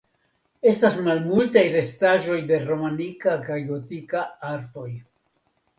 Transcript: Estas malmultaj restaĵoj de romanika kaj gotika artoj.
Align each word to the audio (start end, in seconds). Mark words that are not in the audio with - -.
Estas 0.71 0.95
malmultaj 1.07 1.63
restaĵoj 1.77 2.41
de 2.53 2.61
romanika 2.65 3.39
kaj 3.49 3.61
gotika 3.73 4.29
artoj. 4.55 4.89